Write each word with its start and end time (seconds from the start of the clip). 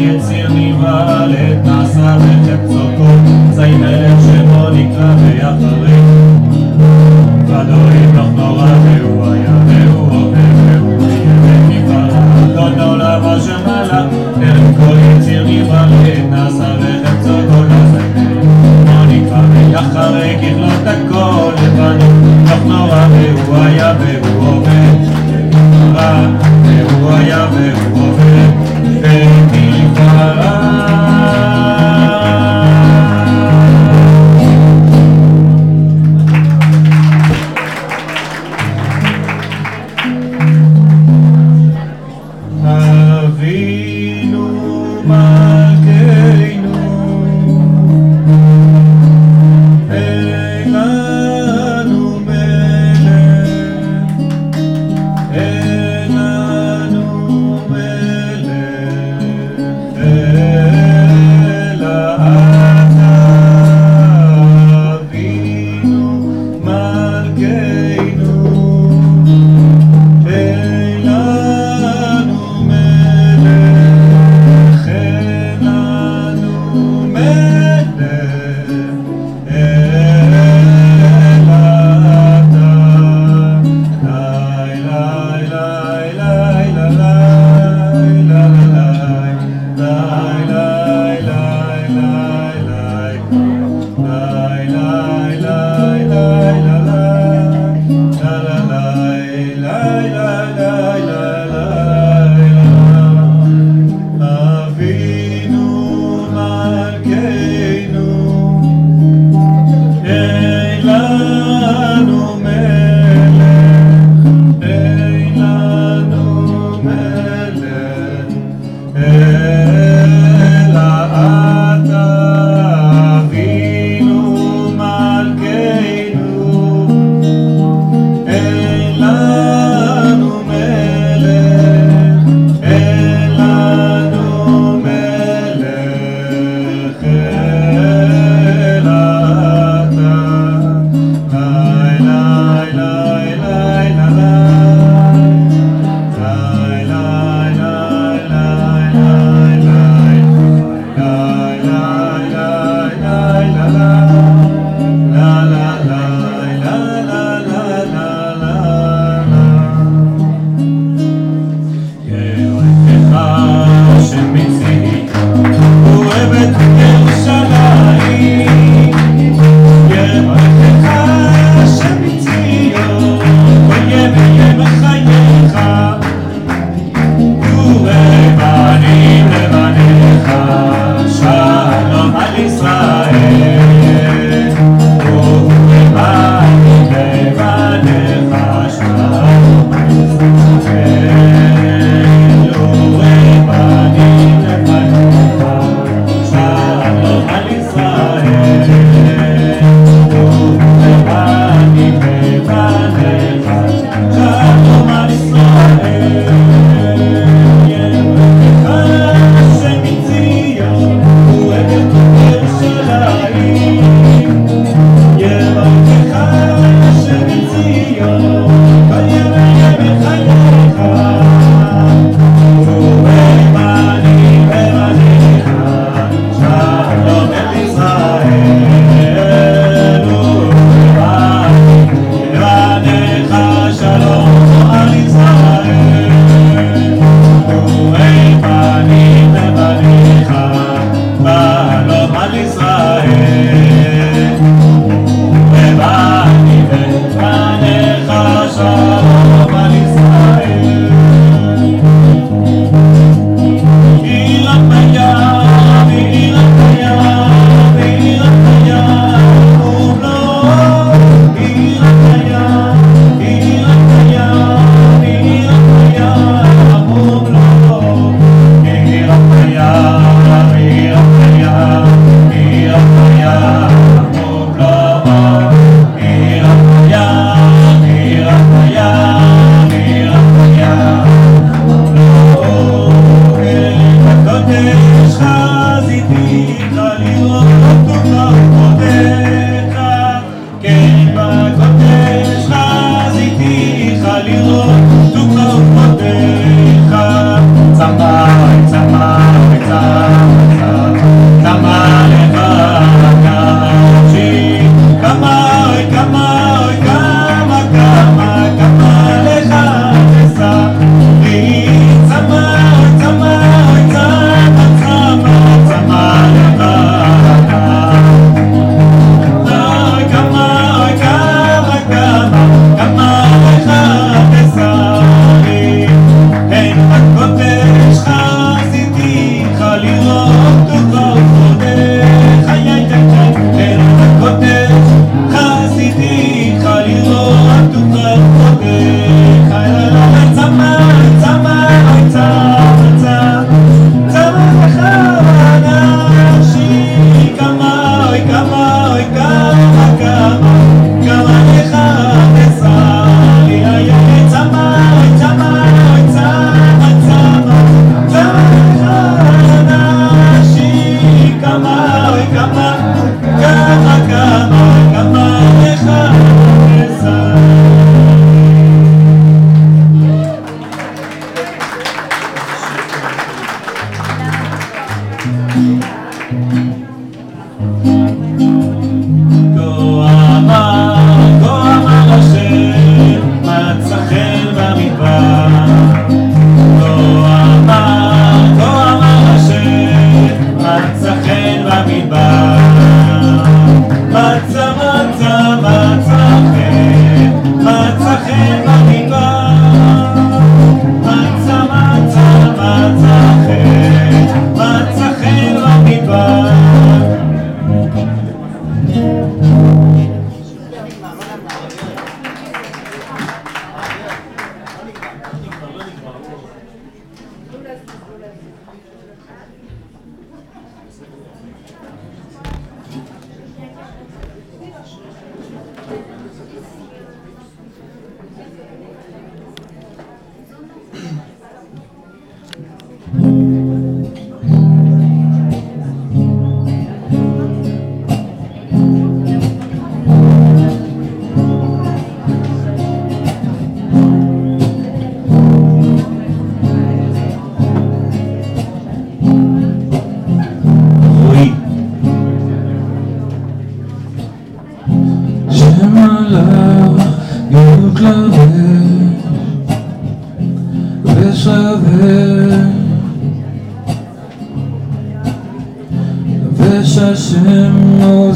vieții 0.00 0.44
rivale, 0.54 1.60
ta 1.64 1.78
să 1.92 2.08
vedem 2.22 2.60
să 2.72 2.84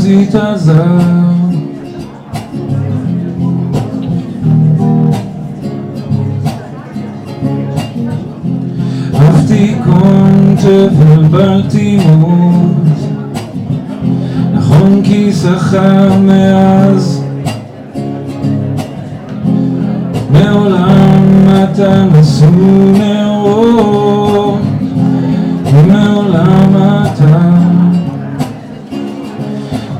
חזית 0.05 0.35
הזר 0.35 0.83
עפתי 9.15 9.75
קונטה 9.85 10.95
וברתי 10.99 11.99
מות 12.07 12.87
נכון 14.55 15.01
כי 15.05 15.33
שכר 15.33 16.19
מאז. 16.19 17.25
מעולם 20.31 21.47
אתה 21.65 22.05
נשוא 22.05 23.14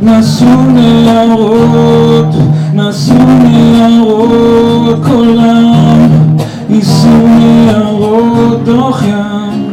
נסוני 0.05 1.05
להראות, 1.05 2.35
נסוני 2.75 3.79
להראות 3.79 5.05
כל 5.05 5.39
העם, 5.39 6.37
ייסוני 6.71 7.67
להראות 7.67 8.65
דוח 8.65 9.03
ים. 9.03 9.71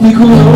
מכל 0.00 0.51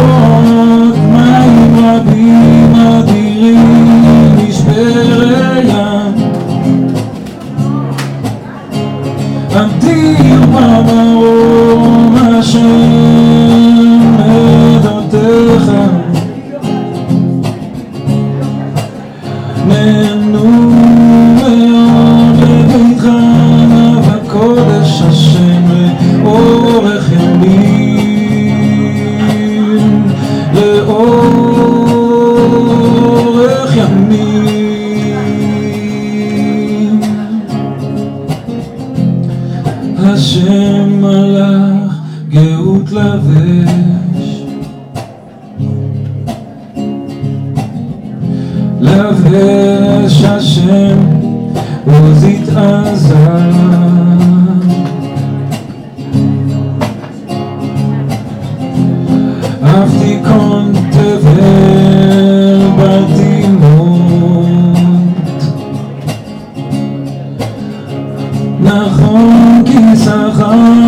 נכון 68.61 69.63
כי 69.67 69.97
שכר 69.97 70.86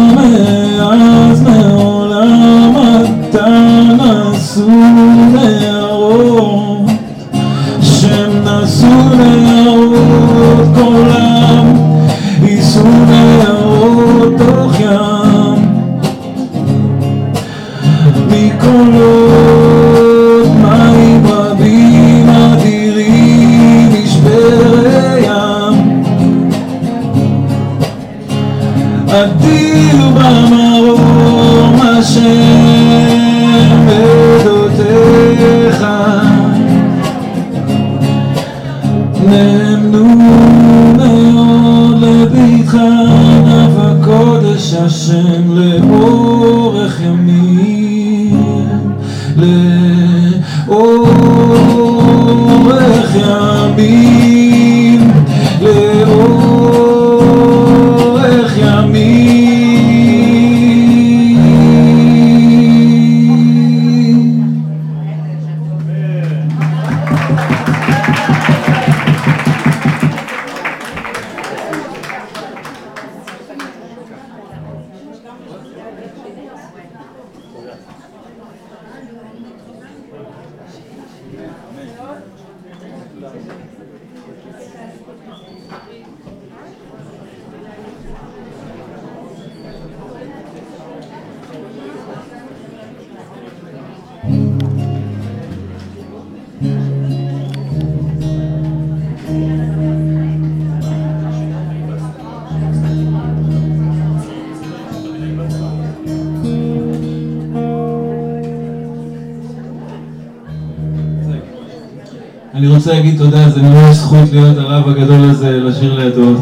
רוצה 112.87 112.93
להגיד 112.93 113.17
תודה, 113.17 113.49
זה 113.49 113.61
ממש 113.61 113.95
זכות 113.95 114.31
להיות 114.31 114.57
הרב 114.57 114.89
הגדול 114.89 115.29
הזה, 115.29 115.51
לשיר 115.51 115.93
לידו. 115.99 116.35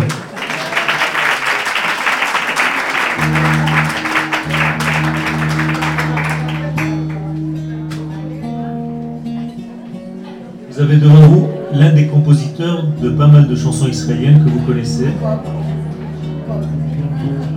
Vous 10.70 10.80
avez 10.80 10.98
devant 10.98 11.28
vous 11.32 11.48
l'un 11.74 11.94
des 11.94 12.08
compositeurs 12.08 12.84
de 13.02 13.10
pas 13.10 13.28
mal 13.28 13.48
de 13.48 13.56
chansons 13.56 13.88
israéliennes 13.88 14.44
que 14.44 14.50
vous 14.50 14.64
connaissez. 14.68 15.10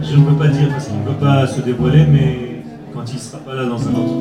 Je 0.03 0.17
ne 0.17 0.25
peux 0.27 0.37
pas 0.43 0.49
dire 0.49 0.69
parce 0.69 0.87
qu'il 0.89 0.99
ne 0.99 1.07
peut 1.11 1.21
pas 1.27 1.47
se 1.47 1.61
dévoiler, 1.63 2.05
mais 2.15 2.29
quand 2.93 3.05
il 3.13 3.15
ne 3.15 3.21
sera 3.21 3.39
pas 3.39 3.55
là 3.55 3.65
dans 3.65 3.83
un 3.89 3.95
autre. 4.01 4.15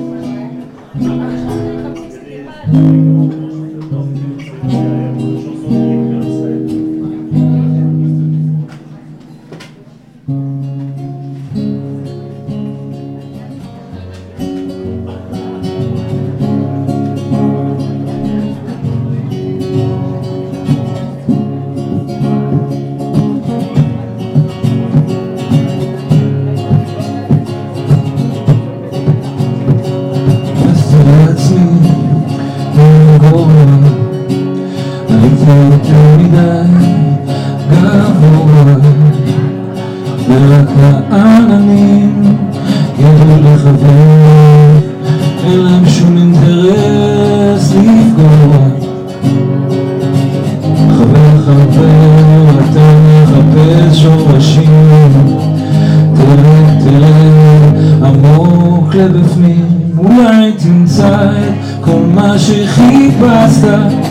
שחיפשת, 63.18 64.08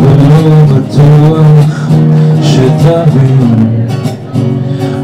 ולא 0.00 0.64
בטוח 0.64 1.88
שתבין. 2.42 3.86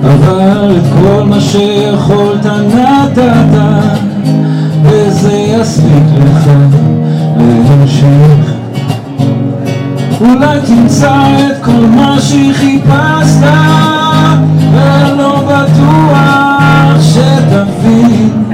אבל 0.03 0.77
את 0.77 0.83
כל 0.93 1.25
מה 1.25 1.41
שיכולת 1.41 2.47
נתת, 2.47 3.59
וזה 4.83 5.33
יספיק 5.33 6.05
לך 6.25 6.51
להמשיך. 7.37 8.55
אולי 10.21 10.59
תמצא 10.67 11.15
את 11.39 11.65
כל 11.65 11.87
מה 11.97 12.17
שחיפשת, 12.21 13.45
ולא 14.73 15.41
בטוח 15.47 17.01
שתבין. 17.01 18.45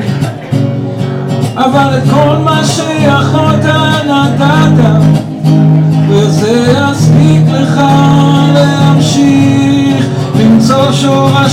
אבל 1.57 1.99
את 1.99 2.11
כל 2.11 2.37
מה 2.45 2.61
שיכולת 2.65 3.50
נתת, 4.51 5.21
וזה 6.09 6.75
יספיק 6.93 7.55
לך 7.55 7.81
להמשיך 8.55 10.07
למצוא 10.41 10.93
שורשים. 10.93 11.50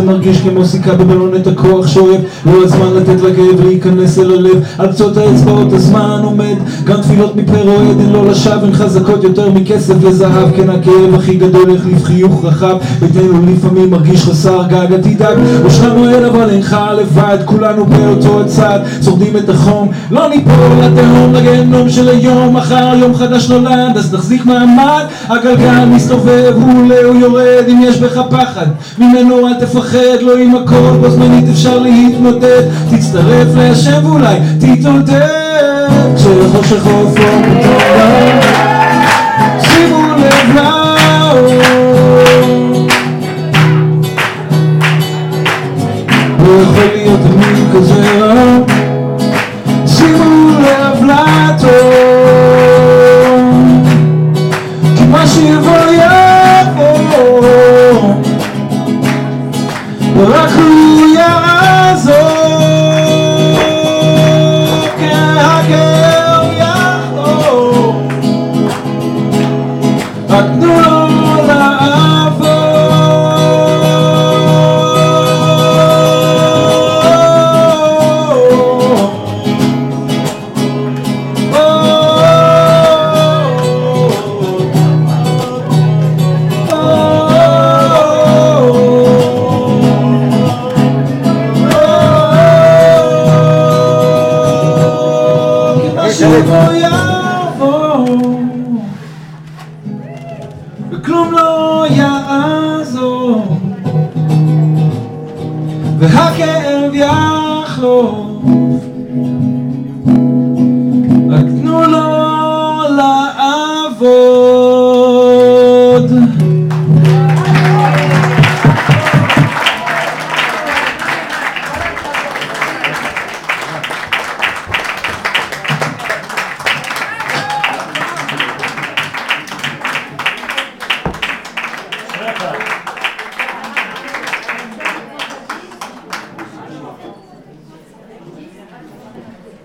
זה 0.00 0.06
מרגיש 0.06 0.40
כמו 0.40 0.64
סיכה 0.64 0.94
בבלון 0.94 1.34
את 1.36 1.46
הכוח 1.46 1.86
שואף 1.86 2.20
לא 2.46 2.64
הזמן 2.64 2.94
לתת 2.96 3.20
לכאב 3.22 3.60
להיכנס 3.64 4.18
אל 4.18 4.30
הלב. 4.30 4.64
על 4.78 4.92
קצות 4.92 5.16
האצבעות 5.16 5.72
הזמן 5.72 6.20
עומד 6.24 6.56
גם 6.84 7.00
תפילות 7.00 7.36
מפה 7.36 7.56
רועד 7.56 8.00
הן 8.00 8.12
לא 8.12 8.26
לשווא 8.26 8.66
הן 8.66 8.72
חזקות 8.72 9.24
יותר 9.24 9.50
מכסף 9.50 9.94
וזהב. 10.00 10.56
כן 10.56 10.70
הכאב 10.70 11.14
הכי 11.14 11.36
גדול 11.36 11.76
החליף 11.76 12.04
חיוך 12.04 12.44
רחב 12.44 12.76
ביתנו 13.00 13.46
לפעמים 13.46 13.90
מרגיש 13.90 14.24
חסר 14.24 14.62
גג. 14.68 14.92
אל 14.92 15.00
תדאג 15.00 15.38
אושרנו 15.64 16.08
אל 16.08 16.24
אבל 16.24 16.50
אינך 16.50 16.76
לבד 16.98 17.38
כולנו 17.44 17.86
באותו 17.86 18.40
הצד. 18.40 18.80
שורדים 19.04 19.36
את 19.36 19.48
החום 19.48 19.88
לא 20.10 20.28
ניפול 20.28 20.70
לתהום 20.82 21.34
לגיהנום 21.34 21.88
של 21.88 22.08
היום. 22.08 22.56
מחר 22.56 22.92
יום 22.96 23.14
חדש 23.14 23.50
נולד 23.50 23.96
אז 23.96 24.14
נחזיק 24.14 24.46
מעמד. 24.46 25.04
הגלגל 25.28 25.84
מסתובב 25.84 26.52
הוא 26.54 26.82
עולה 26.82 27.02
הוא 27.04 27.16
יורד 27.16 27.64
אם 27.68 27.80
יש 27.84 27.98
בך 27.98 28.20
פחד 28.30 28.66
ממנו 28.98 29.48
אל 29.48 29.54
תפחד 29.54 29.90
לא 30.20 30.36
עם 30.38 30.54
הכל 30.54 30.96
בו 31.00 31.10
זמנית 31.10 31.44
אפשר 31.52 31.78
להתמודד. 31.78 32.62
תצטרף 32.90 33.48
להשם 33.56 34.06
ואולי 34.06 34.36
תתעודד. 34.60 35.40
כשחושך 36.16 36.86
אופו 36.86 37.22
פתאום 37.42 37.78
בא 37.78 38.40
שימו 39.62 40.08
לב 40.16 40.54
לאור. 40.54 41.52
לא 46.38 46.62
יכול 46.62 46.84
להיות 46.94 47.20
תמיד 47.20 47.66
כזה 47.74 48.18
רע. 48.20 48.58
שימו 49.86 50.39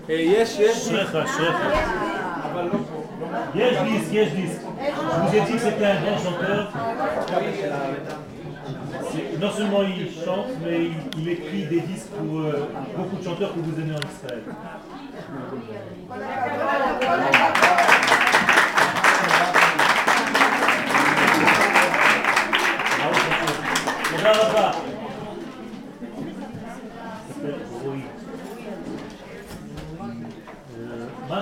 יש, 0.09 0.59
יש. 0.59 0.77
אשריך, 0.77 1.15
אשריך. 1.15 1.55
יש 3.55 3.77
דיסק, 3.77 4.11
יש 4.13 4.29
דיסק. 4.33 4.61
Je 4.81 5.21
vous 5.21 5.35
ai 5.35 5.41
dit 5.41 5.53
que 5.53 5.59
c'était 5.59 5.85
un 5.85 6.01
grand 6.03 6.17
chanteur. 6.25 6.61
C'est- 9.11 9.39
Non 9.43 9.51
seulement 9.57 9.81
il 9.83 10.07
chante, 10.25 10.49
mais 10.63 10.77
il, 10.85 10.93
il 11.19 11.27
écrit 11.35 11.63
des 11.73 11.81
disques 11.81 12.11
pour 12.17 12.39
euh, 12.39 12.67
beaucoup 12.97 13.17
de 13.17 13.23
chanteurs 13.23 13.53
que 13.53 13.59
vous 13.59 13.75
aimez 13.81 13.95
en 14.01 14.05
Israël. 14.13 14.43
תודה 24.09 24.71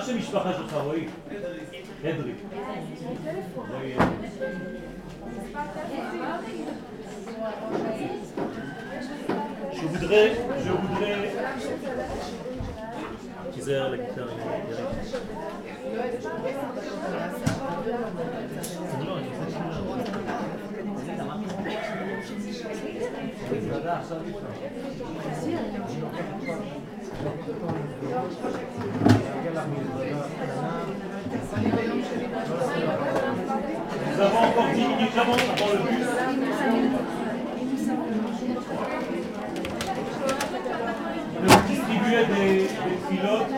השם 0.05 0.17
משפחה 0.17 0.53
שלך, 0.53 0.73
רועי? 0.73 1.07
אדרי. 2.01 2.33
Je 9.73 9.85
voudrais, 9.93 10.31
je 10.65 10.71
voudrais... 10.81 11.21
Teaser, 13.53 13.83
la 13.91 13.97
guitare, 13.97 14.33
la 14.37 14.57
guitare. 14.65 14.95
Nous 34.07 34.21
avons 34.21 34.37
encore 34.39 34.67
10 34.73 34.81
minutes 34.81 35.17
avant 35.17 35.33
avant 35.33 35.71
le 35.71 35.77
bus. 35.89 36.07
De 41.41 41.47
vous 41.47 41.67
distribuer 41.67 42.25
des, 42.25 42.61
des 42.63 42.97
pilotes. 43.09 43.53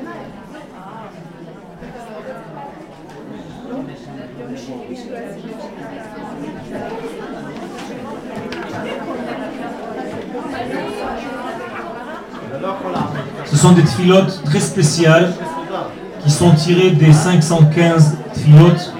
Ce 13.46 13.56
sont 13.56 13.72
des 13.72 13.84
tfilotes 13.84 14.44
très 14.46 14.60
spéciales 14.60 15.34
qui 16.24 16.32
sont 16.32 16.52
tirées 16.52 16.92
des 16.92 17.14
515 17.14 18.18
tfilotes 18.34 18.94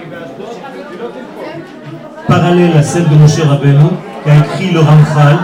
parallèles 2.26 2.76
à 2.76 2.82
celles 2.82 3.08
de 3.08 3.14
Moshe 3.14 3.40
Rabbeinu 3.40 3.88
qu'a 4.24 4.36
écrit 4.36 4.70
le 4.70 4.80
Ramchal, 4.80 5.38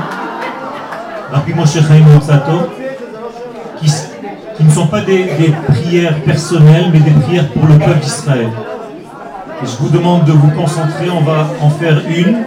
Rabbi 1.33 1.55
Moshe 1.55 1.75
Chaim 1.75 2.05
qui, 3.81 3.91
qui 4.57 4.65
ne 4.65 4.71
sont 4.71 4.87
pas 4.87 5.01
des, 5.01 5.25
prières 5.69 6.21
personnelles 6.23 6.91
mais 6.93 7.01
des 7.01 7.11
prières 7.11 7.49
pour 7.49 7.67
le 7.67 7.79
peuple 7.79 8.01
d'Israël. 8.01 8.49
Je 9.63 9.77
vous 9.79 9.89
demande 9.89 10.25
de 10.25 10.33
vous 10.33 10.51
concentrer, 10.51 11.11
on 11.11 11.23
va 11.23 11.49
en 11.61 11.71
faire 11.71 12.03
une. 12.09 12.45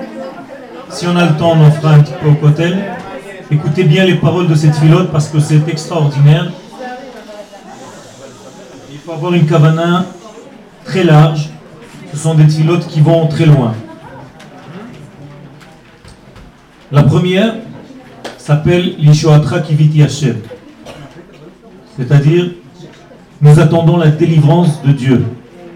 Si 0.90 1.08
on 1.08 1.16
a 1.16 1.26
le 1.26 1.36
temps, 1.36 1.54
on 1.56 1.66
en 1.66 1.72
fera 1.72 1.94
un 1.94 2.00
petit 2.00 2.14
peu 2.22 2.30
au 2.30 2.36
cotel. 2.36 2.78
Écoutez 3.50 3.86
bien 3.86 4.04
les 4.04 4.16
paroles 4.16 4.48
de 4.48 4.56
cette 4.56 4.76
filote 4.76 5.10
parce 5.10 5.30
que 5.30 5.40
c'est 5.40 5.66
extraordinaire. 5.70 6.52
Il 8.92 8.98
faut 8.98 9.14
avoir 9.14 9.34
une 9.34 9.46
kavana 9.46 10.06
très 10.84 11.06
large. 11.06 11.50
Ce 12.12 12.18
sont 12.18 12.34
des 12.36 12.48
filotes 12.50 12.86
qui 12.88 13.00
vont 13.00 13.26
très 13.28 13.46
loin. 13.46 13.74
La 16.92 17.04
première 17.04 17.56
s'appelle 18.38 18.96
l'Ishoatra 18.98 19.62
Kiviti 19.62 20.04
Hashem. 20.04 20.42
C'est-à-dire, 21.98 22.52
Nous 23.40 23.60
attendons 23.60 23.98
la 23.98 24.08
délivrance 24.08 24.82
de 24.82 24.92
Dieu. 24.92 25.24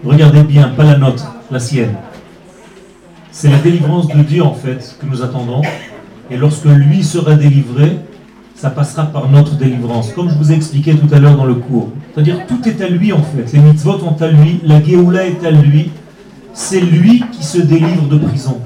Regardez 0.04 0.42
bien, 0.42 0.68
pas 0.68 0.84
la 0.84 0.98
nôtre, 0.98 1.32
la 1.50 1.60
sienne. 1.60 1.94
C'est 3.30 3.48
la 3.48 3.58
délivrance 3.58 4.08
de 4.08 4.20
Dieu 4.22 4.42
en 4.42 4.52
fait 4.52 4.96
que 5.00 5.06
nous 5.06 5.22
attendons. 5.22 5.62
Et 6.32 6.38
lorsque 6.38 6.64
lui 6.64 7.04
sera 7.04 7.34
délivré, 7.34 7.98
ça 8.54 8.70
passera 8.70 9.04
par 9.04 9.28
notre 9.28 9.56
délivrance. 9.56 10.12
Comme 10.12 10.30
je 10.30 10.34
vous 10.34 10.50
ai 10.50 10.54
expliqué 10.54 10.94
tout 10.96 11.12
à 11.14 11.18
l'heure 11.18 11.36
dans 11.36 11.44
le 11.44 11.54
cours. 11.54 11.90
C'est-à-dire 12.14 12.46
tout 12.46 12.66
est 12.66 12.80
à 12.80 12.88
lui 12.88 13.12
en 13.12 13.22
fait. 13.22 13.52
Les 13.52 13.58
mitzvot 13.58 13.98
sont 13.98 14.22
à 14.22 14.28
lui, 14.28 14.58
la 14.64 14.82
Géoula 14.82 15.26
est 15.26 15.44
à 15.44 15.50
lui. 15.50 15.90
C'est 16.54 16.80
lui 16.80 17.22
qui 17.32 17.44
se 17.44 17.58
délivre 17.58 18.08
de 18.08 18.16
prison. 18.16 18.60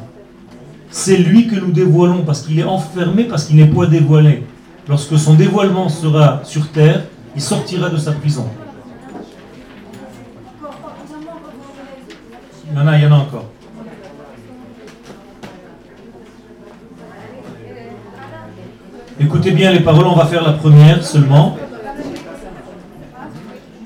C'est 0.90 1.16
lui 1.16 1.48
que 1.48 1.57
nous 1.57 1.72
dévoilons 1.72 2.22
parce 2.24 2.42
qu'il 2.42 2.59
est 2.61 2.64
enfermé, 2.64 3.24
parce 3.24 3.46
qu'il 3.46 3.57
n'est 3.57 3.66
pas 3.66 3.87
dévoilé. 3.87 4.44
Lorsque 4.88 5.18
son 5.18 5.35
dévoilement 5.35 5.88
sera 5.88 6.42
sur 6.44 6.68
terre, 6.68 7.02
il 7.35 7.42
sortira 7.42 7.88
de 7.90 7.96
sa 7.96 8.12
prison. 8.12 8.46
Il 12.70 12.79
y 12.79 12.96
il 12.96 13.02
y 13.02 13.07
en 13.07 13.12
a 13.12 13.16
encore. 13.16 13.46
Écoutez 19.18 19.52
bien 19.52 19.72
les 19.72 19.81
paroles, 19.81 20.05
on 20.05 20.14
va 20.14 20.26
faire 20.26 20.44
la 20.44 20.52
première 20.52 21.02
seulement. 21.02 21.57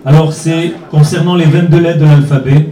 Alors 0.05 0.33
c'est 0.33 0.73
concernant 0.91 1.37
les 1.37 1.45
22 1.45 1.79
lettres 1.79 2.01
de 2.01 2.05
l'alphabet, 2.05 2.71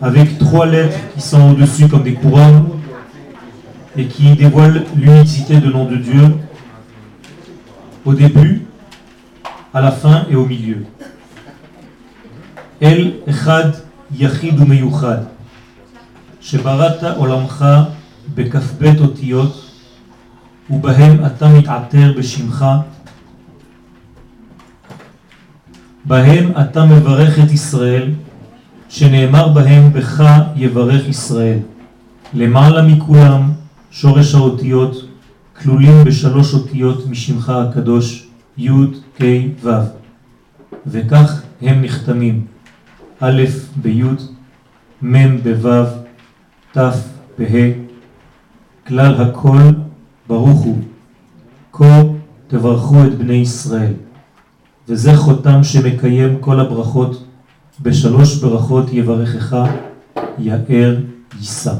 avec 0.00 0.38
trois 0.38 0.64
lettres 0.64 0.96
qui 1.12 1.20
sont 1.20 1.50
au-dessus 1.50 1.88
comme 1.88 2.04
des 2.04 2.14
couronnes 2.14 2.68
et 3.96 4.06
qui 4.06 4.36
dévoilent 4.36 4.84
l'unicité 4.94 5.56
de 5.58 5.72
nom 5.72 5.86
de 5.86 5.96
Dieu 5.96 6.36
au 8.04 8.14
début, 8.14 8.62
à 9.74 9.80
la 9.80 9.90
fin 9.90 10.26
et 10.30 10.36
au 10.36 10.46
milieu. 10.46 10.84
El 12.80 13.14
Echad 13.26 13.74
Yachid 14.16 14.60
ou 14.60 14.66
Meyuchad. 14.66 15.26
Shebarata 16.40 17.18
Olamcha 17.18 17.90
Bekafbet 18.28 19.00
Otiyot 19.00 19.71
ובהם 20.72 21.26
אתה 21.26 21.48
מתעטר 21.48 22.12
בשמך, 22.18 22.64
בהם 26.04 26.50
אתה 26.60 26.84
מברך 26.84 27.38
את 27.38 27.50
ישראל, 27.50 28.10
שנאמר 28.88 29.48
בהם 29.48 29.92
בך 29.92 30.24
יברך 30.56 31.08
ישראל. 31.08 31.58
למעלה 32.34 32.82
מכולם 32.82 33.52
שורש 33.90 34.34
האותיות 34.34 35.08
כלולים 35.62 36.04
בשלוש 36.04 36.54
אותיות 36.54 37.06
משמך 37.10 37.48
הקדוש, 37.48 38.26
י' 38.58 38.70
כ' 39.18 39.22
ו', 39.64 39.70
וכך 40.86 41.42
הם 41.62 41.82
נחתמים, 41.82 42.46
א' 43.20 43.42
בי', 43.76 44.02
מ' 45.02 45.36
בו', 45.36 45.84
ת' 46.72 46.78
בה', 47.38 47.70
כלל 48.86 49.14
הכל 49.22 49.58
ברוך 50.32 50.60
הוא, 50.60 50.78
כה 51.72 52.02
תברכו 52.46 53.04
את 53.04 53.18
בני 53.18 53.34
ישראל. 53.34 53.92
וזה 54.88 55.16
חותם 55.16 55.64
שמקיים 55.64 56.36
כל 56.40 56.60
הברכות, 56.60 57.24
בשלוש 57.82 58.38
ברכות 58.42 58.92
יברכך, 58.92 59.56
יאר 60.38 61.00
יישא. 61.38 61.74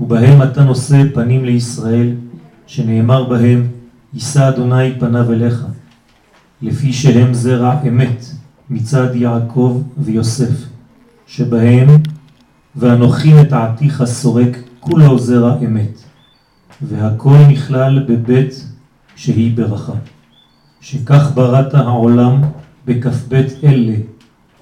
ובהם 0.00 0.42
אתה 0.42 0.64
נושא 0.64 1.02
פנים 1.14 1.44
לישראל, 1.44 2.14
שנאמר 2.66 3.24
בהם, 3.24 3.68
יישא 4.14 4.48
אדוני 4.48 5.00
פניו 5.00 5.32
אליך, 5.32 5.66
לפי 6.62 6.92
שהם 6.92 7.34
זרע 7.34 7.80
אמת 7.88 8.24
מצד 8.70 9.14
יעקב 9.14 9.82
ויוסף, 9.98 10.66
שבהם 11.26 11.88
ואנוכי 12.76 13.34
נטעתיך 13.34 14.04
סורק 14.04 14.56
כולו 14.80 15.18
זרע 15.18 15.56
אמת. 15.64 16.11
והכל 16.82 17.36
נכלל 17.48 18.04
בבית 18.08 18.66
שהיא 19.16 19.56
ברכה. 19.56 19.92
שכך 20.80 21.30
בראת 21.34 21.74
העולם 21.74 22.40
בכ"ב 22.86 23.42
אלה 23.64 23.94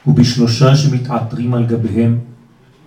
ובשלושה 0.07 0.77
שמתעטרים 0.77 1.55
על 1.55 1.67
גביהם, 1.67 2.19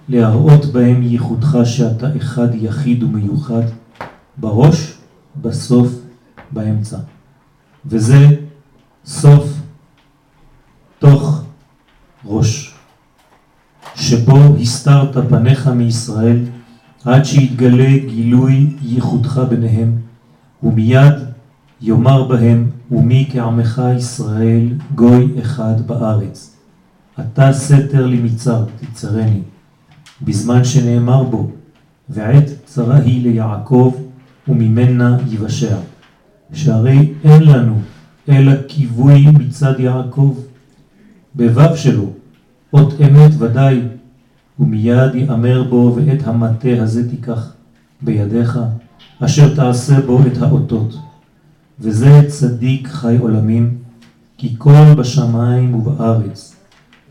להראות 0.10 0.66
בהם 0.66 1.04
ייחודך 1.04 1.58
שאתה 1.64 2.08
אחד 2.18 2.56
יחיד 2.56 3.04
ומיוחד, 3.04 3.62
בראש, 4.38 4.94
בסוף, 5.42 5.90
באמצע. 6.52 6.98
וזה 7.86 8.28
סוף 9.06 9.54
תוך 11.00 11.44
ראש, 12.26 12.74
שבו 13.96 14.56
הסתרת 14.62 15.30
פניך 15.30 15.68
מישראל 15.68 16.40
עד 17.06 17.26
שיתגלה 17.26 17.98
גילוי 18.08 18.70
ייחודך 18.82 19.42
ביניהם, 19.50 19.98
ומיד 20.64 21.14
יאמר 21.82 22.24
בהם, 22.24 22.70
ומי 22.92 23.30
כעמך 23.32 23.82
ישראל 23.98 24.70
גוי 24.96 25.28
אחד 25.42 25.88
בארץ. 25.88 26.56
אתה 27.20 27.54
סתר 27.54 28.06
לי 28.06 28.20
מצר, 28.20 28.66
תצרני, 28.80 29.42
בזמן 30.22 30.64
שנאמר 30.64 31.24
בו, 31.24 31.52
ועת 32.10 32.46
צרה 32.66 32.98
היא 32.98 33.24
ליעקב, 33.24 33.96
וממנה 34.48 35.18
יבשע. 35.30 35.78
שהרי 36.54 37.14
אין 37.24 37.44
לנו 37.44 37.80
אלא 38.30 38.52
כיווי 38.68 39.26
מצד 39.28 39.80
יעקב. 39.80 40.38
בו"ב 41.36 41.76
שלו, 41.76 42.10
אות 42.74 42.94
אמת 43.02 43.32
ודאי, 43.40 43.82
ומיד 44.60 45.16
יאמר 45.16 45.64
בו 45.64 45.96
ואת 45.96 46.28
המטה 46.28 46.82
הזה 46.82 47.10
תיקח 47.10 47.54
בידיך, 48.02 48.60
אשר 49.20 49.56
תעשה 49.56 50.02
בו 50.02 50.20
את 50.28 50.42
האותות. 50.42 50.96
וזה 51.80 52.22
צדיק 52.28 52.88
חי 52.88 53.18
עולמים, 53.18 53.78
כי 54.38 54.56
כל 54.58 54.94
בשמיים 54.98 55.76
ובארץ, 55.76 56.56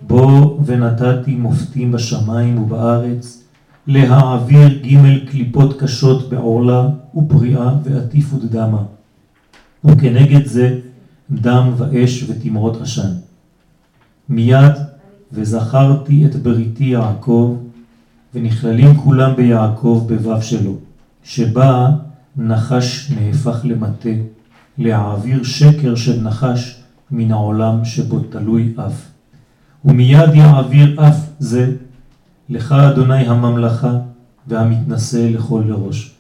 בו 0.03 0.59
ונתתי 0.65 1.35
מופתים 1.35 1.93
בשמיים 1.93 2.59
ובארץ, 2.59 3.43
להעביר 3.87 4.69
ג' 4.69 5.29
קליפות 5.31 5.81
קשות 5.81 6.31
בעורלה 6.31 6.89
ופריאה 7.17 7.71
ועטיפות 7.85 8.45
דמה. 8.45 8.83
וכנגד 9.85 10.47
זה 10.47 10.79
דם 11.31 11.73
ואש 11.77 12.25
ותמרות 12.29 12.81
עשן. 12.81 13.11
מיד 14.29 14.73
וזכרתי 15.33 16.27
את 16.27 16.37
בריתי 16.37 16.85
יעקב, 16.85 17.57
ונכללים 18.35 18.97
כולם 18.97 19.37
ביעקב 19.37 20.07
בו"ב 20.09 20.41
שלו, 20.41 20.75
שבה 21.25 21.91
נחש 22.37 23.11
נהפך 23.11 23.61
למטה, 23.65 24.09
להעביר 24.79 25.43
שקר 25.43 25.95
של 25.95 26.23
נחש 26.23 26.81
מן 27.11 27.33
העולם 27.33 27.85
שבו 27.85 28.21
תלוי 28.21 28.73
אף. 28.77 29.09
ומיד 29.85 30.35
יעביר 30.35 31.09
אף 31.09 31.17
זה, 31.39 31.73
לך 32.49 32.73
אדוני 32.73 33.29
הממלכה 33.29 33.99
והמתנשא 34.47 35.29
לכל 35.35 35.63
לראש. 35.67 36.15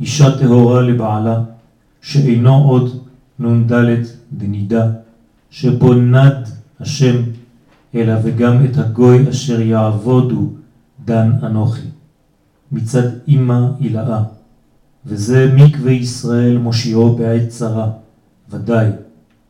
אישה 0.00 0.38
טהורה 0.38 0.82
לבעלה, 0.82 1.40
שאינו 2.02 2.64
עוד 2.64 3.04
נ"ד 3.38 3.72
דנידה, 4.32 4.86
שבו 5.50 5.94
נד 5.94 6.48
השם 6.80 7.16
אלא 7.94 8.14
וגם 8.24 8.64
את 8.64 8.78
הגוי 8.78 9.30
אשר 9.30 9.60
יעבודו 9.60 10.48
דן 11.04 11.32
אנוכי. 11.42 11.86
מצד 12.72 13.08
אמא 13.28 13.66
הילאה, 13.80 14.22
וזה 15.06 15.52
מקווה 15.56 15.92
ישראל 15.92 16.58
מושיעו 16.58 17.16
בעת 17.16 17.48
צרה, 17.48 17.90
ודאי, 18.50 18.88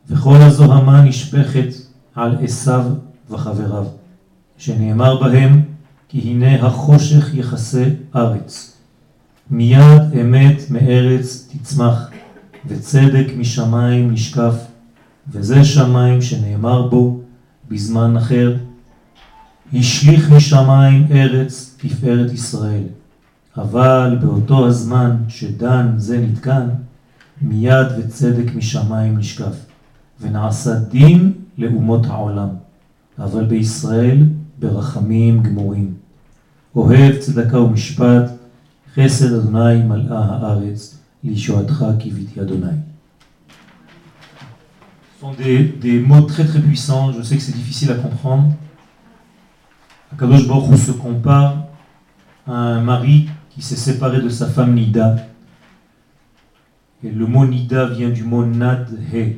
וכל 0.09 0.35
הזוהמה 0.35 1.01
נשפכת 1.01 1.67
על 2.15 2.37
עשיו 2.41 2.85
וחבריו, 3.29 3.85
שנאמר 4.57 5.21
בהם, 5.21 5.61
כי 6.07 6.19
הנה 6.19 6.65
החושך 6.65 7.33
יכסה 7.33 7.85
ארץ. 8.15 8.77
מיד 9.51 10.01
אמת 10.21 10.61
מארץ 10.69 11.49
תצמח, 11.51 12.09
וצדק 12.65 13.25
משמיים 13.37 14.11
נשקף, 14.11 14.55
וזה 15.31 15.63
שמיים 15.63 16.21
שנאמר 16.21 16.87
בו, 16.87 17.20
בזמן 17.71 18.17
אחר, 18.17 18.57
השליך 19.73 20.31
משמיים 20.31 21.07
ארץ 21.11 21.77
תפארת 21.77 22.31
ישראל. 22.31 22.83
אבל 23.57 24.17
באותו 24.21 24.67
הזמן 24.67 25.15
שדן 25.27 25.93
זה 25.97 26.17
נתקן, 26.17 26.69
מיד 27.41 27.87
וצדק 27.97 28.55
משמיים 28.55 29.17
נשקף, 29.17 29.55
ונעשה 30.21 30.75
דין 30.75 31.33
לאומות 31.57 32.05
העולם, 32.05 32.49
אבל 33.19 33.45
בישראל 33.45 34.23
ברחמים 34.59 35.43
גמורים. 35.43 35.93
אוהב 36.75 37.17
צדקה 37.17 37.59
ומשפט, 37.59 38.31
חסד 38.95 39.33
אדוני 39.33 39.83
מלאה 39.83 40.25
הארץ, 40.25 40.97
לישועתך 41.23 41.85
קיוויתי 41.99 42.41
אדוני. 42.41 42.90
Sont 45.21 45.33
des, 45.33 45.99
mots 45.99 46.21
très 46.21 46.45
très 46.45 46.59
puissants. 46.59 47.11
Je 47.11 47.21
sais 47.21 47.35
que 47.35 47.43
c'est 47.43 47.55
difficile 47.55 47.91
à 47.91 47.95
comprendre. 47.95 48.51
Akadosh 50.11 50.47
Baruch 50.47 50.79
se 50.79 50.91
compare 50.91 51.67
à 52.47 52.53
un 52.53 52.81
mari 52.81 53.29
qui 53.51 53.61
s'est 53.61 53.75
séparé 53.75 54.19
de 54.19 54.29
sa 54.29 54.47
femme 54.47 54.73
Nida. 54.73 55.17
Et 57.03 57.11
le 57.11 57.27
mot 57.27 57.45
Nida 57.45 57.85
vient 57.85 58.09
du 58.09 58.23
mot 58.23 58.43
Nad 58.43 58.89
He. 59.13 59.37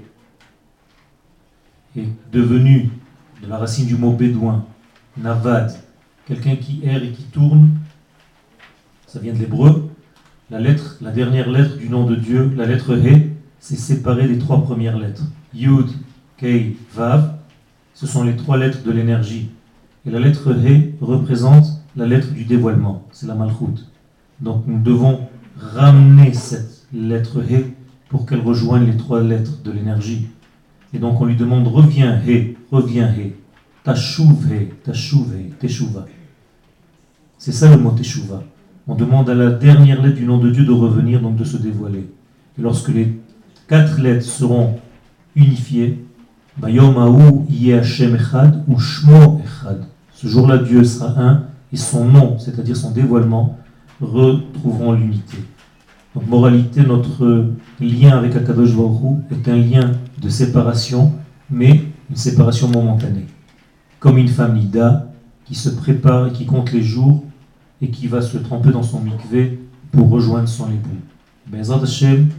Et 1.97 2.07
devenu 2.31 2.89
de 3.41 3.49
la 3.49 3.57
racine 3.57 3.85
du 3.85 3.95
mot 3.95 4.13
bédouin, 4.13 4.65
Navad, 5.17 5.73
quelqu'un 6.25 6.55
qui 6.55 6.79
erre 6.85 7.03
et 7.03 7.11
qui 7.11 7.23
tourne, 7.23 7.71
ça 9.05 9.19
vient 9.19 9.33
de 9.33 9.39
l'hébreu. 9.39 9.91
La 10.49 10.61
lettre, 10.61 10.97
la 11.01 11.11
dernière 11.11 11.49
lettre 11.49 11.75
du 11.75 11.89
nom 11.89 12.05
de 12.05 12.15
Dieu, 12.15 12.53
la 12.55 12.65
lettre 12.65 12.95
He, 12.95 13.32
c'est 13.63 13.77
séparé 13.77 14.27
des 14.27 14.37
trois 14.39 14.61
premières 14.61 14.99
lettres. 14.99 15.23
Yud, 15.53 15.87
Kei, 16.35 16.75
Vav, 16.93 17.35
ce 17.93 18.05
sont 18.05 18.25
les 18.25 18.35
trois 18.35 18.57
lettres 18.57 18.83
de 18.83 18.91
l'énergie. 18.91 19.51
Et 20.05 20.11
la 20.11 20.19
lettre 20.19 20.51
He 20.51 20.95
représente 20.99 21.81
la 21.95 22.05
lettre 22.05 22.33
du 22.33 22.43
dévoilement, 22.43 23.07
c'est 23.13 23.25
la 23.25 23.35
Malchut. 23.35 23.87
Donc 24.41 24.65
nous 24.67 24.81
devons 24.81 25.21
ramener 25.57 26.33
cette 26.33 26.87
lettre 26.91 27.41
He 27.49 27.73
pour 28.09 28.25
qu'elle 28.25 28.41
rejoigne 28.41 28.85
les 28.85 28.97
trois 28.97 29.21
lettres 29.21 29.63
de 29.63 29.71
l'énergie. 29.71 30.27
Et 30.93 30.99
donc 30.99 31.21
on 31.21 31.25
lui 31.25 31.37
demande 31.37 31.65
reviens 31.65 32.19
He, 32.19 32.57
reviens 32.69 33.13
He, 33.13 33.31
Tashuv 33.85 34.45
He, 34.51 34.73
Tashuv 34.83 35.55
Teshuva. 35.57 36.05
C'est 37.37 37.53
ça 37.53 37.73
le 37.73 37.81
mot 37.81 37.91
Teshuva. 37.91 38.43
On 38.87 38.95
demande 38.95 39.29
à 39.29 39.33
la 39.33 39.51
dernière 39.51 40.01
lettre 40.01 40.17
du 40.17 40.25
nom 40.25 40.37
de 40.37 40.49
Dieu 40.49 40.65
de 40.65 40.73
revenir, 40.73 41.21
donc 41.21 41.37
de 41.37 41.45
se 41.45 41.55
dévoiler. 41.55 42.09
Et 42.59 42.61
lorsque 42.61 42.89
les 42.89 43.22
quatre 43.67 43.99
lettres 43.99 44.25
seront 44.25 44.79
unifiées, 45.35 46.05
Bayom 46.57 46.95
Hashem 46.97 48.15
Echad 48.15 48.63
ou 48.67 48.79
Shmo 48.79 49.41
Echad. 49.43 49.85
Ce 50.13 50.27
jour-là, 50.27 50.57
Dieu 50.59 50.83
sera 50.83 51.19
un 51.19 51.43
et 51.71 51.77
son 51.77 52.05
nom, 52.05 52.37
c'est-à-dire 52.37 52.77
son 52.77 52.91
dévoilement, 52.91 53.57
retrouveront 53.99 54.93
l'unité. 54.93 55.37
Donc, 56.13 56.27
moralité, 56.27 56.83
notre 56.83 57.47
lien 57.79 58.17
avec 58.17 58.35
Akadosh 58.35 58.75
Baruch 58.75 59.23
est 59.31 59.49
un 59.49 59.57
lien 59.57 59.91
de 60.21 60.29
séparation, 60.29 61.13
mais 61.49 61.81
une 62.09 62.15
séparation 62.15 62.69
momentanée. 62.69 63.25
Comme 63.99 64.17
une 64.19 64.27
femme 64.27 64.55
Nida 64.55 65.11
qui 65.45 65.55
se 65.55 65.69
prépare 65.69 66.27
et 66.27 66.31
qui 66.31 66.45
compte 66.45 66.71
les 66.71 66.83
jours 66.83 67.23
et 67.81 67.89
qui 67.89 68.07
va 68.07 68.21
se 68.21 68.37
tremper 68.37 68.71
dans 68.71 68.83
son 68.83 68.99
mikvé 68.99 69.59
pour 69.91 70.09
rejoindre 70.09 70.47
son 70.47 70.67
époux. 70.67 70.89
Bezrat 71.47 71.81
Hashem, 71.81 72.29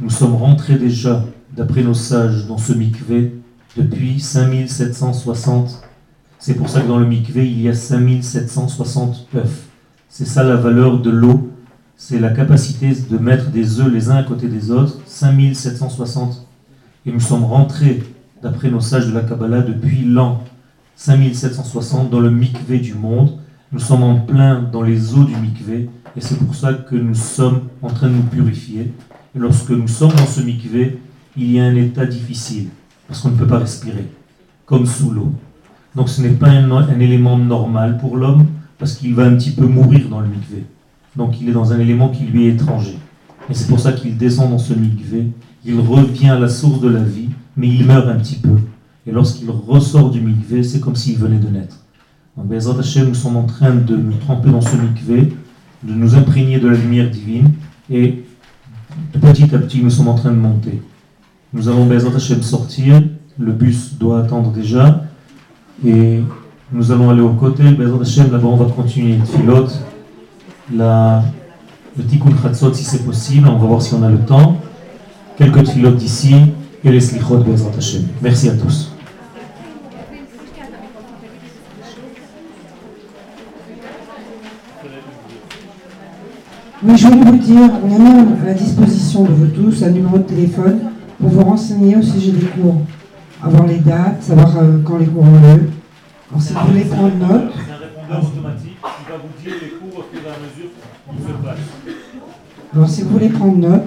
nous 0.00 0.10
sommes 0.10 0.34
rentrés 0.34 0.76
déjà, 0.76 1.24
d'après 1.56 1.82
nos 1.82 1.94
sages, 1.94 2.46
dans 2.46 2.58
ce 2.58 2.74
mikvé 2.74 3.32
depuis 3.76 4.20
5760. 4.20 5.82
C'est 6.38 6.54
pour 6.54 6.68
ça 6.68 6.82
que 6.82 6.88
dans 6.88 6.98
le 6.98 7.06
mikvé, 7.06 7.46
il 7.46 7.62
y 7.62 7.68
a 7.68 7.74
5760 7.74 9.28
œufs. 9.36 9.68
C'est 10.08 10.26
ça 10.26 10.42
la 10.42 10.56
valeur 10.56 11.00
de 11.00 11.10
l'eau. 11.10 11.50
C'est 11.96 12.18
la 12.18 12.30
capacité 12.30 12.92
de 13.10 13.16
mettre 13.16 13.50
des 13.50 13.80
œufs 13.80 13.90
les 13.90 14.10
uns 14.10 14.16
à 14.16 14.22
côté 14.22 14.48
des 14.48 14.70
autres. 14.70 14.98
5760. 15.06 16.46
Et 17.06 17.12
nous 17.12 17.20
sommes 17.20 17.44
rentrés, 17.44 18.02
d'après 18.42 18.70
nos 18.70 18.80
sages 18.80 19.06
de 19.06 19.14
la 19.14 19.22
Kabbalah, 19.22 19.62
depuis 19.62 20.04
l'an 20.04 20.42
5760 20.96 22.10
dans 22.10 22.20
le 22.20 22.30
mikvé 22.30 22.78
du 22.80 22.94
monde. 22.94 23.38
Nous 23.72 23.80
sommes 23.80 24.02
en 24.02 24.16
plein 24.16 24.60
dans 24.60 24.82
les 24.82 25.14
eaux 25.14 25.24
du 25.24 25.36
mikvé. 25.36 25.88
Et 26.16 26.20
c'est 26.20 26.36
pour 26.36 26.54
ça 26.54 26.74
que 26.74 26.96
nous 26.96 27.14
sommes 27.14 27.62
en 27.82 27.88
train 27.88 28.08
de 28.08 28.14
nous 28.14 28.22
purifier. 28.22 28.92
Lorsque 29.38 29.70
nous 29.70 29.86
sommes 29.86 30.12
dans 30.12 30.26
ce 30.26 30.40
mikvé, 30.40 30.98
il 31.36 31.52
y 31.52 31.60
a 31.60 31.64
un 31.64 31.76
état 31.76 32.06
difficile 32.06 32.68
parce 33.06 33.20
qu'on 33.20 33.28
ne 33.30 33.36
peut 33.36 33.46
pas 33.46 33.58
respirer, 33.58 34.06
comme 34.64 34.86
sous 34.86 35.10
l'eau. 35.10 35.30
Donc 35.94 36.08
ce 36.08 36.22
n'est 36.22 36.30
pas 36.30 36.48
un, 36.48 37.00
élément 37.00 37.36
normal 37.36 37.98
pour 37.98 38.16
l'homme, 38.16 38.46
parce 38.78 38.94
qu'il 38.94 39.14
va 39.14 39.24
un 39.24 39.36
petit 39.36 39.50
peu 39.50 39.66
mourir 39.66 40.08
dans 40.08 40.20
le 40.20 40.28
mikvé. 40.28 40.64
Donc 41.16 41.40
il 41.40 41.50
est 41.50 41.52
dans 41.52 41.72
un 41.72 41.78
élément 41.78 42.08
qui 42.08 42.24
lui 42.24 42.46
est 42.46 42.52
étranger. 42.52 42.96
Et 43.50 43.54
c'est 43.54 43.68
pour 43.68 43.78
ça 43.78 43.92
qu'il 43.92 44.16
descend 44.16 44.50
dans 44.50 44.58
ce 44.58 44.72
mikvé, 44.72 45.26
il 45.64 45.78
revient 45.80 46.30
à 46.30 46.38
la 46.38 46.48
source 46.48 46.80
de 46.80 46.88
la 46.88 47.02
vie, 47.02 47.28
mais 47.58 47.68
il 47.68 47.84
meurt 47.84 48.08
un 48.08 48.16
petit 48.16 48.36
peu. 48.36 48.56
Et 49.06 49.12
lorsqu'il 49.12 49.50
ressort 49.50 50.10
du 50.10 50.20
mikvé, 50.20 50.62
c'est 50.62 50.80
comme 50.80 50.96
s'il 50.96 51.18
venait 51.18 51.38
de 51.38 51.48
naître. 51.48 51.84
Donc 52.36 52.46
Bezrat 52.48 52.78
Hashem, 52.78 53.08
nous 53.08 53.14
sommes 53.14 53.36
en 53.36 53.44
train 53.44 53.74
de 53.74 53.96
nous 53.96 54.14
tremper 54.14 54.50
dans 54.50 54.62
ce 54.62 54.76
mikvé, 54.76 55.32
de 55.82 55.92
nous 55.92 56.14
imprégner 56.14 56.58
de 56.58 56.68
la 56.68 56.76
lumière 56.76 57.10
divine, 57.10 57.50
et 57.90 58.24
petit 59.20 59.54
à 59.54 59.58
petit, 59.58 59.82
nous 59.82 59.90
sommes 59.90 60.08
en 60.08 60.14
train 60.14 60.30
de 60.30 60.36
monter. 60.36 60.82
Nous 61.52 61.68
allons 61.68 61.86
Bezat 61.86 62.14
Hashem 62.14 62.42
sortir, 62.42 63.02
le 63.38 63.52
bus 63.52 63.94
doit 63.98 64.20
attendre 64.20 64.50
déjà, 64.50 65.04
et 65.84 66.22
nous 66.72 66.92
allons 66.92 67.10
aller 67.10 67.20
au 67.20 67.30
côté, 67.30 67.62
Bezat 67.64 68.00
Hashem, 68.00 68.32
là-bas 68.32 68.48
on 68.48 68.56
va 68.56 68.66
continuer. 68.66 69.18
Tfilot, 69.24 69.68
la, 70.74 71.22
le 71.96 72.04
Tikkun 72.04 72.32
Khatzot 72.42 72.74
si 72.74 72.84
c'est 72.84 73.04
possible, 73.04 73.48
on 73.48 73.58
va 73.58 73.66
voir 73.66 73.82
si 73.82 73.94
on 73.94 74.02
a 74.02 74.10
le 74.10 74.18
temps, 74.18 74.56
quelques 75.36 75.64
Tfilot 75.64 75.92
d'ici, 75.92 76.34
et 76.84 76.90
les 76.90 77.00
Slichot 77.00 77.38
Bezat. 77.38 77.70
Merci 78.22 78.48
à 78.48 78.54
tous. 78.56 78.95
Oui, 86.88 86.96
je 86.96 87.08
voulais 87.08 87.30
vous 87.32 87.36
dire, 87.38 87.68
on 87.82 87.96
a 87.96 87.98
mis 87.98 88.40
à 88.42 88.46
la 88.46 88.54
disposition 88.54 89.24
de 89.24 89.30
vous 89.32 89.46
tous 89.48 89.82
un 89.82 89.90
numéro 89.90 90.18
de 90.18 90.22
téléphone 90.22 90.78
pour 91.18 91.30
vous 91.30 91.42
renseigner 91.42 91.96
au 91.96 92.02
sujet 92.02 92.30
des 92.30 92.46
cours, 92.46 92.76
avoir 93.42 93.66
les 93.66 93.78
dates, 93.78 94.22
savoir 94.22 94.56
euh, 94.58 94.78
quand 94.84 94.98
les 94.98 95.06
cours 95.06 95.24
ont 95.24 95.54
lieu. 95.56 95.68
Alors, 96.30 96.40
si 96.40 96.52
vous 96.52 96.60
voulez 96.68 96.84
prendre 96.84 97.16
note. 97.16 97.52
C'est 97.56 97.72
un 97.72 97.76
répondeur 97.76 98.22
automatique 98.22 98.78
qui 98.80 99.10
va 99.10 99.16
vous 99.16 99.42
dire 99.42 99.54
les 99.60 99.70
cours 99.70 99.98
au 99.98 100.04
fur 100.12 100.20
et 100.24 100.30
à 100.30 100.38
mesure 100.38 100.70
où 101.08 101.12
se 101.26 101.32
passe. 101.44 101.58
Alors, 102.72 102.88
si 102.88 103.02
vous 103.02 103.08
voulez 103.08 103.28
prendre 103.30 103.56
note. 103.56 103.84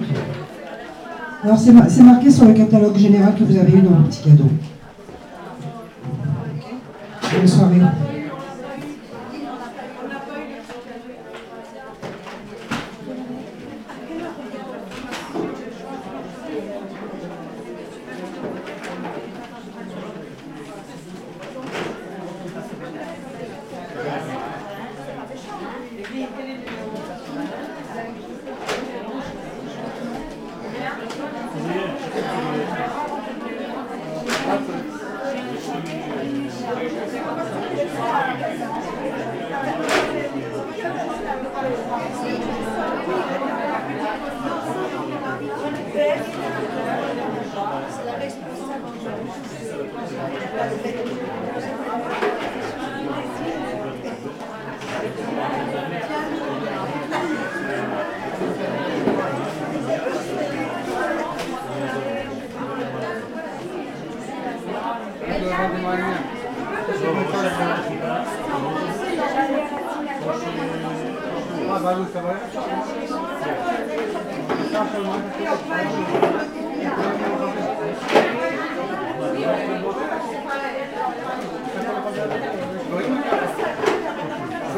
Alors, 1.42 1.58
c'est 1.58 2.02
marqué 2.02 2.30
sur 2.30 2.44
le 2.44 2.52
catalogue 2.52 2.98
général 2.98 3.34
que 3.34 3.44
vous 3.44 3.56
avez 3.56 3.78
eu 3.78 3.80
dans 3.80 3.96
le 3.96 4.04
petit 4.10 4.24
cadeau. 4.24 4.50
Bonne 7.32 7.48
soirée. 7.48 7.80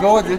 جودي 0.00 0.38